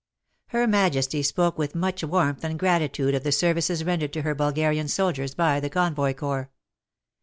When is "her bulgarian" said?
4.23-4.87